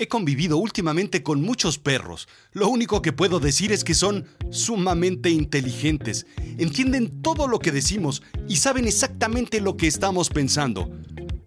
[0.00, 2.28] He convivido últimamente con muchos perros.
[2.52, 6.24] Lo único que puedo decir es que son sumamente inteligentes.
[6.56, 10.88] Entienden todo lo que decimos y saben exactamente lo que estamos pensando.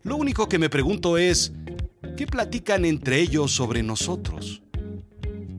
[0.04, 1.54] Lo único que me pregunto es,
[2.18, 4.62] ¿qué platican entre ellos sobre nosotros?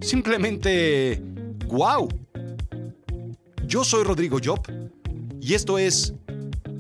[0.03, 1.23] Simplemente,
[1.69, 2.11] ¡wow!
[3.67, 4.61] Yo soy Rodrigo Job
[5.41, 6.13] y esto es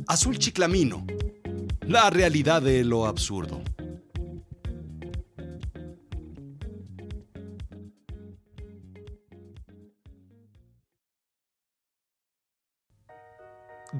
[0.06, 1.06] Azul Chiclamino,
[1.86, 3.62] la realidad de lo absurdo.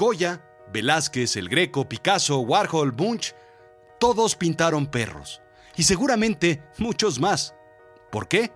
[0.03, 0.43] Goya,
[0.73, 3.37] Velázquez, El Greco, Picasso, Warhol, Munch,
[4.01, 5.41] todos pintaron perros.
[5.77, 7.55] Y seguramente muchos más.
[8.11, 8.51] ¿Por qué?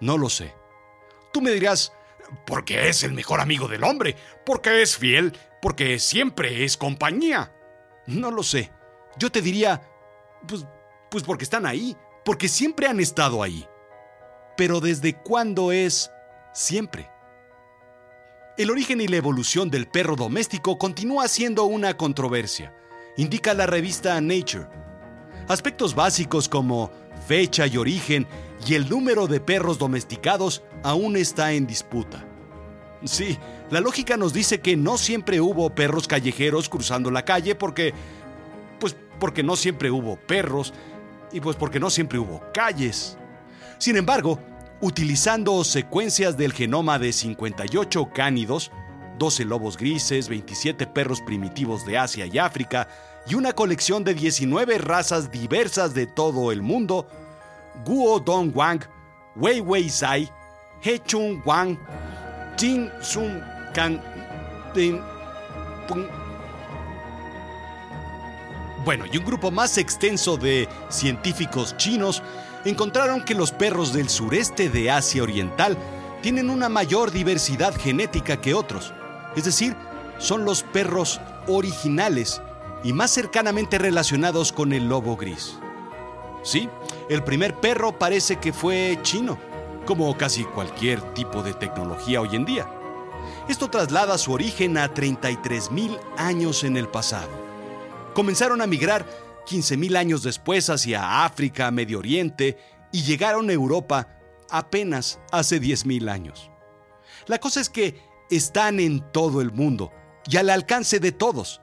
[0.00, 0.54] No lo sé.
[1.32, 1.94] Tú me dirás,
[2.44, 7.50] porque es el mejor amigo del hombre, porque es fiel, porque siempre es compañía.
[8.06, 8.70] No lo sé.
[9.16, 9.80] Yo te diría,
[10.46, 10.66] pues,
[11.10, 13.66] pues porque están ahí, porque siempre han estado ahí.
[14.54, 16.10] Pero ¿desde cuándo es
[16.52, 17.10] siempre?
[18.56, 22.72] El origen y la evolución del perro doméstico continúa siendo una controversia,
[23.16, 24.68] indica la revista Nature.
[25.48, 26.92] Aspectos básicos como
[27.26, 28.28] fecha y origen
[28.64, 32.24] y el número de perros domesticados aún está en disputa.
[33.02, 33.36] Sí,
[33.70, 37.92] la lógica nos dice que no siempre hubo perros callejeros cruzando la calle porque...
[38.78, 40.72] pues porque no siempre hubo perros
[41.32, 43.16] y pues porque no siempre hubo calles.
[43.78, 44.38] Sin embargo,
[44.80, 48.70] utilizando secuencias del genoma de 58 cánidos,
[49.18, 52.88] 12 lobos grises, 27 perros primitivos de Asia y África
[53.26, 57.08] y una colección de 19 razas diversas de todo el mundo,
[57.84, 58.80] Guo Dong Wang,
[59.36, 60.28] Wei Wei Sai,
[60.82, 61.78] He Chung Wang,
[62.58, 64.00] Jin Sun Kan
[68.84, 72.22] Bueno, y un grupo más extenso de científicos chinos
[72.64, 75.76] encontraron que los perros del sureste de Asia Oriental
[76.22, 78.92] tienen una mayor diversidad genética que otros,
[79.36, 79.76] es decir,
[80.18, 82.40] son los perros originales
[82.82, 85.58] y más cercanamente relacionados con el lobo gris.
[86.42, 86.68] Sí,
[87.08, 89.38] el primer perro parece que fue chino,
[89.86, 92.68] como casi cualquier tipo de tecnología hoy en día.
[93.48, 97.28] Esto traslada su origen a 33.000 años en el pasado.
[98.14, 99.06] Comenzaron a migrar
[99.46, 102.58] 15.000 años después hacia África, Medio Oriente
[102.92, 104.08] y llegaron a Europa
[104.50, 106.50] apenas hace 10.000 años.
[107.26, 108.00] La cosa es que
[108.30, 109.92] están en todo el mundo
[110.26, 111.60] y al alcance de todos,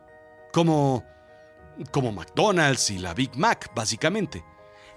[0.51, 1.03] como
[1.91, 4.43] como McDonald's y la Big Mac, básicamente.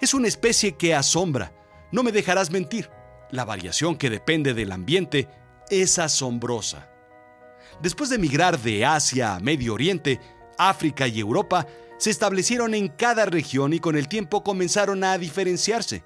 [0.00, 1.52] Es una especie que asombra.
[1.92, 2.90] No me dejarás mentir.
[3.30, 5.28] La variación que depende del ambiente
[5.70, 6.90] es asombrosa.
[7.80, 10.20] Después de migrar de Asia a Medio Oriente,
[10.58, 11.66] África y Europa,
[12.04, 16.04] se establecieron en cada región y con el tiempo comenzaron a diferenciarse.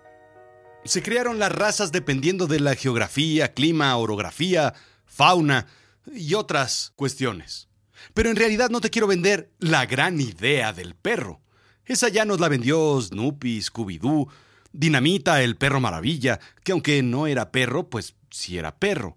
[0.85, 4.75] Se crearon las razas dependiendo de la geografía, clima, orografía,
[5.07, 5.67] fauna
[6.15, 7.67] y otras cuestiones.
[8.15, 11.41] Pero en realidad no te quiero vender la gran idea del perro.
[11.85, 14.29] Esa ya nos la vendió Snoopy, Scooby-Doo,
[14.71, 19.17] Dinamita, el perro maravilla, que aunque no era perro, pues sí era perro.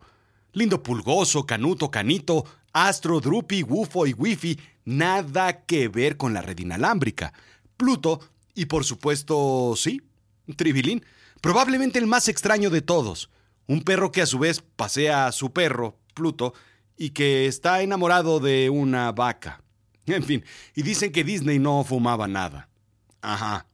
[0.52, 2.44] Lindo pulgoso, canuto, canito,
[2.74, 7.34] astro, drupi, wufo y wifi nada que ver con la red inalámbrica.
[7.78, 8.20] Pluto
[8.54, 10.02] y por supuesto, sí,
[10.56, 11.06] Tribilín,
[11.42, 13.30] probablemente el más extraño de todos.
[13.68, 16.54] Un perro que a su vez pasea a su perro, Pluto,
[16.98, 19.64] y que está enamorado de una vaca.
[20.08, 20.44] En fin,
[20.76, 22.68] y dicen que Disney no fumaba nada.
[23.22, 23.68] Ajá.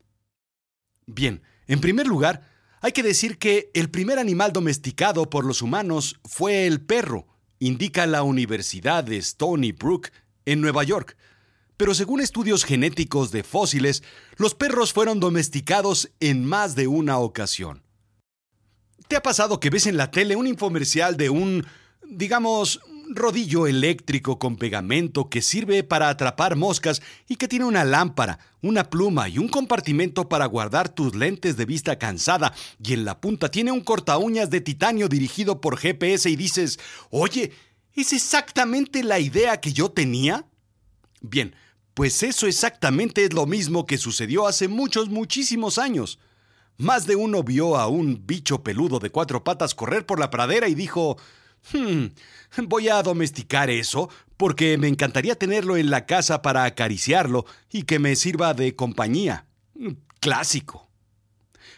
[1.05, 2.43] Bien, en primer lugar,
[2.81, 7.27] hay que decir que el primer animal domesticado por los humanos fue el perro,
[7.59, 10.09] indica la Universidad de Stony Brook
[10.47, 11.15] en Nueva York.
[11.77, 14.01] Pero según estudios genéticos de fósiles,
[14.37, 17.83] los perros fueron domesticados en más de una ocasión.
[19.07, 21.65] ¿Te ha pasado que ves en la tele un infomercial de un,
[22.09, 28.39] digamos, rodillo eléctrico con pegamento que sirve para atrapar moscas y que tiene una lámpara,
[28.61, 33.21] una pluma y un compartimento para guardar tus lentes de vista cansada y en la
[33.21, 36.79] punta tiene un corta uñas de titanio dirigido por GPS y dices,
[37.09, 37.51] oye,
[37.97, 40.45] ¿Es exactamente la idea que yo tenía?
[41.19, 41.55] Bien,
[41.95, 46.19] pues eso exactamente es lo mismo que sucedió hace muchos, muchísimos años.
[46.77, 50.69] Más de uno vio a un bicho peludo de cuatro patas correr por la pradera
[50.69, 51.17] y dijo,
[51.73, 52.05] hmm,
[52.67, 57.97] voy a domesticar eso porque me encantaría tenerlo en la casa para acariciarlo y que
[57.97, 59.47] me sirva de compañía.
[60.19, 60.87] Clásico.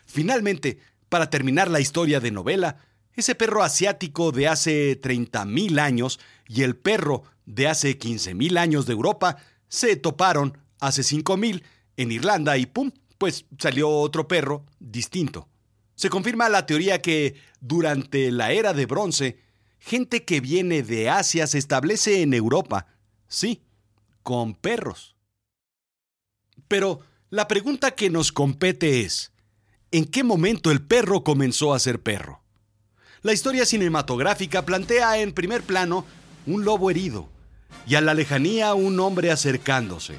[0.05, 2.88] Finalmente, para terminar la historia de novela,
[3.19, 8.93] ese perro asiático de hace 30.000 años y el perro de hace 15.000 años de
[8.93, 9.37] Europa
[9.67, 11.63] se toparon hace 5.000
[11.97, 12.91] en Irlanda y ¡pum!
[13.17, 15.49] pues salió otro perro distinto.
[15.95, 19.39] Se confirma la teoría que durante la era de bronce,
[19.79, 22.87] gente que viene de Asia se establece en Europa,
[23.27, 23.61] sí,
[24.23, 25.17] con perros.
[26.69, 29.33] Pero la pregunta que nos compete es,
[29.91, 32.41] ¿en qué momento el perro comenzó a ser perro?
[33.21, 36.05] La historia cinematográfica plantea en primer plano
[36.45, 37.27] un lobo herido
[37.85, 40.15] y a la lejanía un hombre acercándose.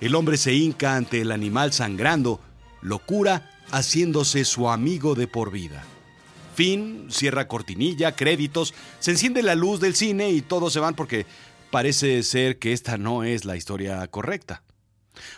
[0.00, 2.40] El hombre se hinca ante el animal sangrando,
[2.82, 5.84] lo cura haciéndose su amigo de por vida.
[6.54, 11.26] Fin, cierra cortinilla, créditos, se enciende la luz del cine y todos se van porque
[11.72, 14.62] parece ser que esta no es la historia correcta.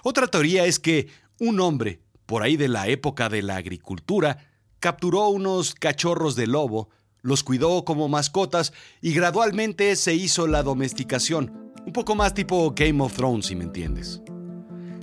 [0.02, 1.08] Otra teoría es que
[1.38, 4.46] un hombre, por ahí de la época de la agricultura,
[4.78, 6.90] capturó unos cachorros de lobo,
[7.22, 13.02] los cuidó como mascotas y gradualmente se hizo la domesticación, un poco más tipo Game
[13.02, 14.20] of Thrones, si me entiendes.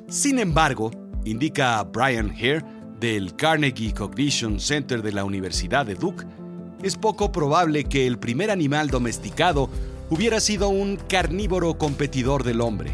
[0.10, 0.92] Sin embargo,
[1.26, 2.64] indica Brian Hare
[3.00, 6.26] del Carnegie Cognition Center de la Universidad de Duke,
[6.84, 9.70] es poco probable que el primer animal domesticado
[10.10, 12.92] hubiera sido un carnívoro competidor del hombre.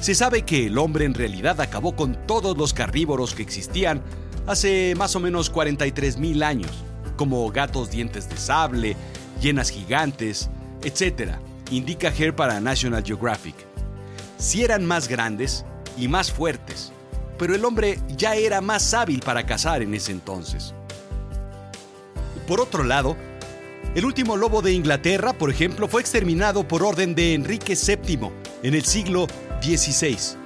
[0.00, 4.02] Se sabe que el hombre en realidad acabó con todos los carnívoros que existían
[4.46, 6.70] hace más o menos 43.000 años,
[7.16, 8.96] como gatos dientes de sable,
[9.40, 10.48] hienas gigantes,
[10.82, 11.32] etc.,
[11.70, 13.54] indica Hare para National Geographic.
[14.38, 15.64] Si eran más grandes
[15.96, 16.92] y más fuertes,
[17.38, 20.74] pero el hombre ya era más hábil para cazar en ese entonces.
[22.46, 23.16] Por otro lado,
[23.94, 28.30] el último lobo de Inglaterra, por ejemplo, fue exterminado por orden de Enrique VII
[28.62, 29.26] en el siglo
[29.62, 30.36] 16.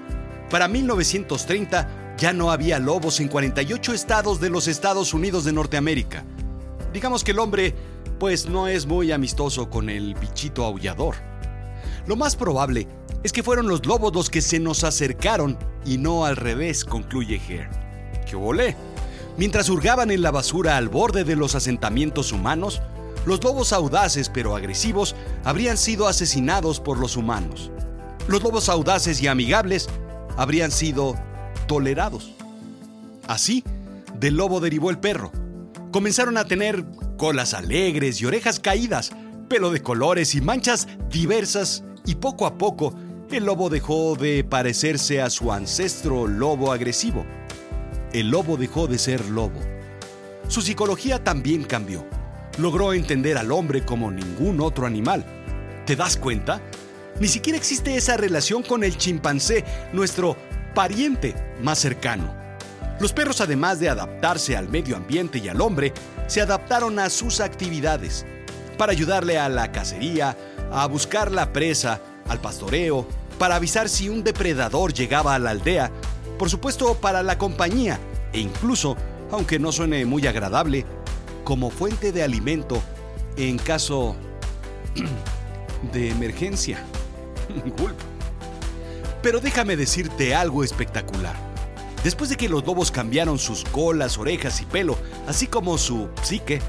[0.49, 6.25] Para 1930 ya no había lobos en 48 estados de los Estados Unidos de Norteamérica.
[6.92, 7.75] Digamos que el hombre
[8.19, 11.16] pues no es muy amistoso con el bichito aullador.
[12.06, 12.87] Lo más probable
[13.22, 17.40] es que fueron los lobos los que se nos acercaron y no al revés, concluye
[17.46, 17.70] Hare.
[18.28, 18.76] ¡Qué volé!
[19.37, 22.82] Mientras hurgaban en la basura al borde de los asentamientos humanos,
[23.26, 25.14] los lobos audaces pero agresivos
[25.44, 27.70] habrían sido asesinados por los humanos
[28.31, 29.88] los lobos audaces y amigables
[30.37, 31.16] habrían sido
[31.66, 32.32] tolerados.
[33.26, 33.64] Así,
[34.19, 35.32] del lobo derivó el perro.
[35.90, 36.84] Comenzaron a tener
[37.16, 39.10] colas alegres y orejas caídas,
[39.48, 42.94] pelo de colores y manchas diversas, y poco a poco
[43.31, 47.26] el lobo dejó de parecerse a su ancestro lobo agresivo.
[48.12, 49.60] El lobo dejó de ser lobo.
[50.48, 52.06] Su psicología también cambió.
[52.58, 55.25] Logró entender al hombre como ningún otro animal.
[55.87, 56.60] ¿Te das cuenta?
[57.20, 60.37] Ni siquiera existe esa relación con el chimpancé, nuestro
[60.75, 62.39] pariente más cercano.
[63.00, 65.94] Los perros, además de adaptarse al medio ambiente y al hombre,
[66.26, 68.26] se adaptaron a sus actividades
[68.76, 70.37] para ayudarle a la cacería,
[70.70, 73.08] a buscar la presa, al pastoreo,
[73.38, 75.91] para avisar si un depredador llegaba a la aldea,
[76.38, 77.99] por supuesto para la compañía
[78.35, 78.99] e incluso,
[79.31, 80.85] aunque no suene muy agradable,
[81.43, 82.82] como fuente de alimento
[83.38, 84.14] en caso
[85.93, 86.85] de emergencia.
[89.23, 91.50] Pero déjame decirte algo espectacular.
[92.02, 96.62] Después de que los lobos cambiaron sus colas, orejas y pelo, así como su psique,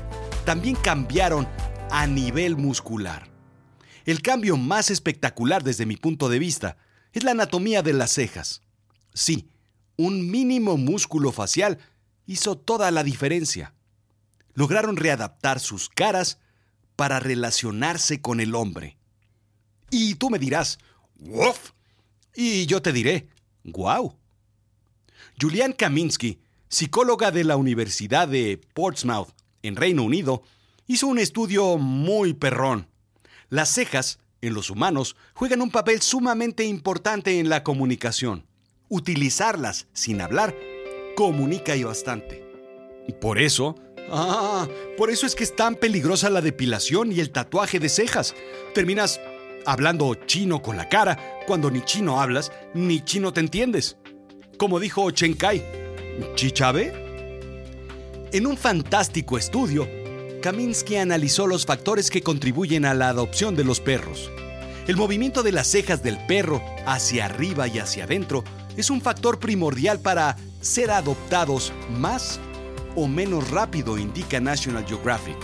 [0.45, 1.48] también cambiaron
[1.89, 3.30] a nivel muscular.
[4.06, 6.78] El cambio más espectacular desde mi punto de vista
[7.13, 8.62] es la anatomía de las cejas.
[9.13, 9.50] Sí,
[9.95, 11.78] un mínimo músculo facial
[12.25, 13.74] hizo toda la diferencia.
[14.54, 16.40] Lograron readaptar sus caras
[16.97, 18.97] para relacionarse con el hombre.
[19.92, 20.78] Y tú me dirás,
[21.19, 21.71] ¡Woof!
[22.35, 23.30] Y yo te diré,
[23.64, 24.20] ¡Guau!
[25.42, 29.30] Julian Kaminsky, psicóloga de la Universidad de Portsmouth,
[29.64, 30.44] en Reino Unido,
[30.86, 32.88] hizo un estudio muy perrón.
[33.50, 38.45] Las cejas, en los humanos, juegan un papel sumamente importante en la comunicación.
[38.88, 40.56] Utilizarlas sin hablar
[41.16, 42.45] comunica y bastante.
[43.19, 43.76] Por eso,
[44.12, 48.36] ah, por eso es que es tan peligrosa la depilación y el tatuaje de cejas.
[48.76, 49.19] Terminas
[49.66, 51.18] hablando chino con la cara,
[51.48, 53.98] cuando ni chino hablas, ni chino te entiendes.
[54.61, 55.65] Como dijo Chen Kai,
[56.35, 56.94] ¿Chichabe?
[58.31, 59.89] En un fantástico estudio,
[60.44, 64.30] Kaminsky analizó los factores que contribuyen a la adopción de los perros.
[64.85, 68.44] El movimiento de las cejas del perro hacia arriba y hacia adentro
[68.77, 72.39] es un factor primordial para ser adoptados más
[72.95, 75.37] o menos rápido, indica National Geographic.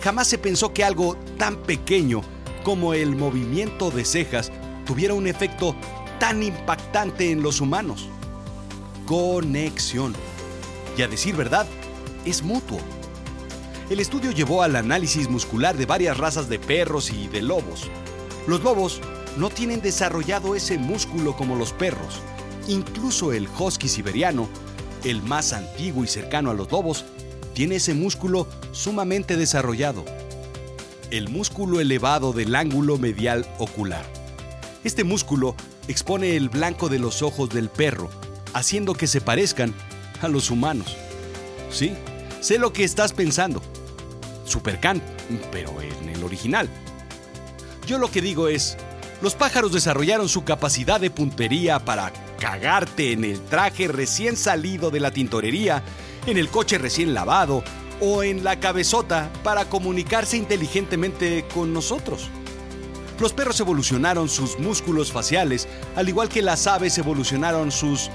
[0.00, 2.20] Jamás se pensó que algo tan pequeño
[2.62, 4.52] como el movimiento de cejas
[4.86, 5.74] tuviera un efecto
[6.20, 8.08] tan impactante en los humanos.
[9.06, 10.14] Conexión.
[10.96, 11.66] Y a decir verdad,
[12.24, 12.78] es mutuo.
[13.90, 17.90] El estudio llevó al análisis muscular de varias razas de perros y de lobos.
[18.46, 19.00] Los lobos
[19.36, 22.20] no tienen desarrollado ese músculo como los perros.
[22.66, 24.48] Incluso el husky siberiano,
[25.04, 27.04] el más antiguo y cercano a los lobos,
[27.52, 30.04] tiene ese músculo sumamente desarrollado.
[31.10, 34.04] El músculo elevado del ángulo medial ocular.
[34.82, 35.54] Este músculo
[35.88, 38.08] expone el blanco de los ojos del perro,
[38.54, 39.74] haciendo que se parezcan
[40.22, 40.96] a los humanos.
[41.70, 41.94] Sí,
[42.40, 43.60] sé lo que estás pensando.
[44.46, 45.02] Supercan,
[45.52, 46.68] pero en el original.
[47.86, 48.78] Yo lo que digo es,
[49.20, 55.00] los pájaros desarrollaron su capacidad de puntería para cagarte en el traje recién salido de
[55.00, 55.82] la tintorería,
[56.26, 57.62] en el coche recién lavado
[58.00, 62.28] o en la cabezota para comunicarse inteligentemente con nosotros.
[63.20, 68.10] Los perros evolucionaron sus músculos faciales, al igual que las aves evolucionaron sus...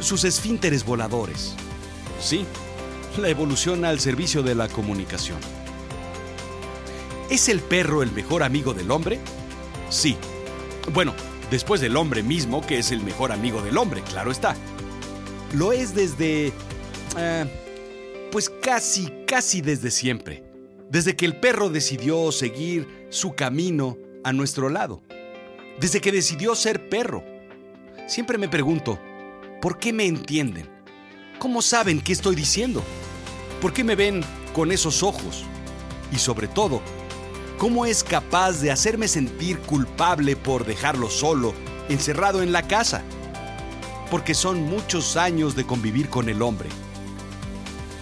[0.00, 1.54] sus esfínteres voladores.
[2.20, 2.44] Sí,
[3.18, 5.38] la evolución al servicio de la comunicación.
[7.30, 9.18] ¿Es el perro el mejor amigo del hombre?
[9.88, 10.16] Sí.
[10.92, 11.14] Bueno,
[11.50, 14.54] después del hombre mismo, que es el mejor amigo del hombre, claro está.
[15.54, 16.52] Lo es desde...
[17.16, 17.58] Eh,
[18.30, 20.42] pues casi, casi desde siempre.
[20.90, 25.02] Desde que el perro decidió seguir su camino a nuestro lado.
[25.80, 27.24] Desde que decidió ser perro.
[28.12, 28.98] Siempre me pregunto,
[29.62, 30.68] ¿por qué me entienden?
[31.38, 32.82] ¿Cómo saben qué estoy diciendo?
[33.58, 35.44] ¿Por qué me ven con esos ojos?
[36.12, 36.82] Y sobre todo,
[37.56, 41.54] ¿Cómo es capaz de hacerme sentir culpable por dejarlo solo,
[41.88, 43.00] encerrado en la casa?
[44.10, 46.68] Porque son muchos años de convivir con el hombre.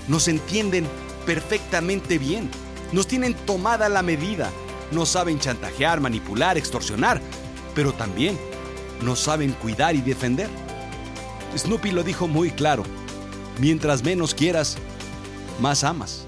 [0.08, 0.88] Nos entienden
[1.24, 2.50] perfectamente bien.
[2.90, 4.50] Nos tienen tomada la medida.
[4.90, 7.20] No saben chantajear, manipular, extorsionar,
[7.76, 8.49] pero también
[9.02, 10.48] nos saben cuidar y defender.
[11.56, 12.84] Snoopy lo dijo muy claro.
[13.58, 14.78] Mientras menos quieras,
[15.60, 16.26] más amas.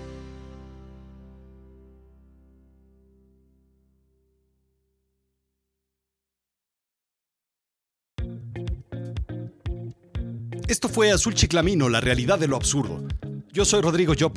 [10.69, 13.07] Esto fue Azul Chiclamino, la realidad de lo absurdo.
[13.53, 14.33] Yo soy Rodrigo Job.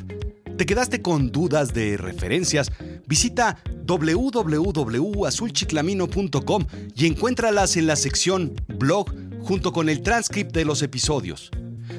[0.56, 2.70] ¿Te quedaste con dudas de referencias?
[3.06, 6.64] Visita www.azulchiclamino.com
[6.94, 11.50] y encuéntralas en la sección blog junto con el transcript de los episodios.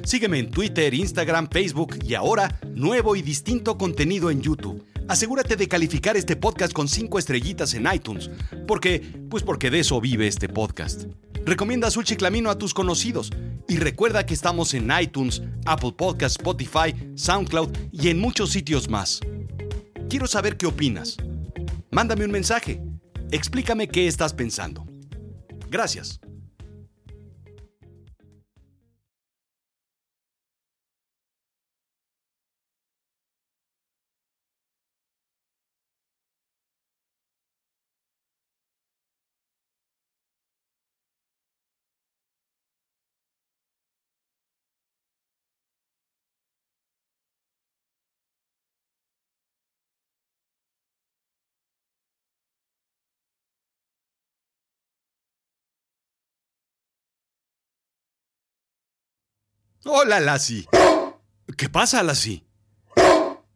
[0.04, 4.84] Sígueme en Twitter, Instagram, Facebook y ahora nuevo y distinto contenido en YouTube.
[5.08, 8.30] Asegúrate de calificar este podcast con 5 estrellitas en iTunes,
[8.66, 11.04] porque pues porque de eso vive este podcast.
[11.46, 13.30] Recomienda Azul Chiclamino a tus conocidos
[13.66, 19.20] y recuerda que estamos en iTunes, Apple Podcasts, Spotify, SoundCloud y en muchos sitios más.
[20.10, 21.16] Quiero saber qué opinas.
[21.90, 22.82] Mándame un mensaje.
[23.30, 24.86] Explícame qué estás pensando.
[25.70, 26.20] Gracias.
[59.90, 60.68] Hola, Lassie.
[61.56, 62.44] ¿Qué pasa, Lassie?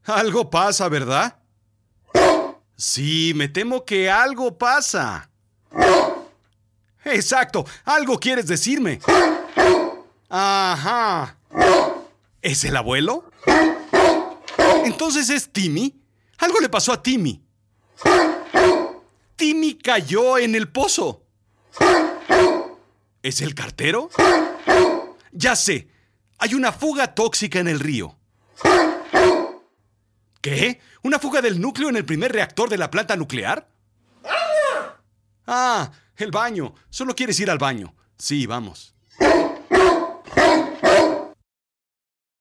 [0.07, 1.37] Algo pasa, ¿verdad?
[2.75, 5.29] Sí, me temo que algo pasa.
[7.05, 8.99] Exacto, algo quieres decirme.
[10.31, 11.37] Ajá.
[12.41, 13.31] ¿Es el abuelo?
[14.87, 16.01] Entonces es Timmy.
[16.39, 17.43] Algo le pasó a Timmy.
[19.37, 21.25] Timmy cayó en el pozo.
[23.23, 24.09] ¿Es el cartero?
[25.33, 25.92] Ya sé,
[26.43, 28.17] hay una fuga tóxica en el río.
[30.41, 30.81] ¿Qué?
[31.05, 33.69] ¿Una fuga del núcleo en el primer reactor de la planta nuclear?
[35.47, 36.75] Ah, el baño.
[36.91, 37.95] Solo quieres ir al baño.
[38.19, 38.93] Sí, vamos.